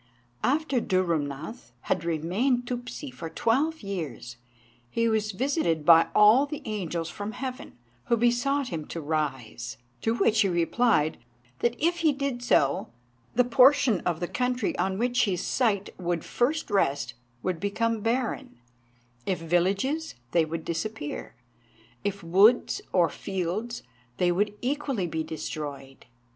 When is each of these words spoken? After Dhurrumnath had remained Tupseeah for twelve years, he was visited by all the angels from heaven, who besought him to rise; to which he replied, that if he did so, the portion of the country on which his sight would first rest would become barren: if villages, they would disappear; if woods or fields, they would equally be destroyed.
After 0.43 0.81
Dhurrumnath 0.81 1.73
had 1.81 2.03
remained 2.03 2.65
Tupseeah 2.65 3.13
for 3.13 3.29
twelve 3.29 3.83
years, 3.83 4.37
he 4.89 5.07
was 5.07 5.31
visited 5.31 5.85
by 5.85 6.07
all 6.15 6.47
the 6.47 6.63
angels 6.65 7.07
from 7.07 7.33
heaven, 7.33 7.77
who 8.05 8.17
besought 8.17 8.69
him 8.69 8.87
to 8.87 8.99
rise; 8.99 9.77
to 10.01 10.15
which 10.15 10.41
he 10.41 10.49
replied, 10.49 11.19
that 11.59 11.75
if 11.77 11.97
he 11.99 12.11
did 12.13 12.41
so, 12.41 12.89
the 13.35 13.43
portion 13.43 13.99
of 14.01 14.19
the 14.19 14.27
country 14.27 14.75
on 14.79 14.97
which 14.97 15.25
his 15.25 15.41
sight 15.45 15.91
would 15.99 16.25
first 16.25 16.71
rest 16.71 17.13
would 17.43 17.59
become 17.59 18.01
barren: 18.01 18.57
if 19.27 19.37
villages, 19.37 20.15
they 20.31 20.45
would 20.45 20.65
disappear; 20.65 21.35
if 22.03 22.23
woods 22.23 22.81
or 22.91 23.07
fields, 23.07 23.83
they 24.17 24.31
would 24.31 24.55
equally 24.63 25.05
be 25.05 25.23
destroyed. 25.23 26.07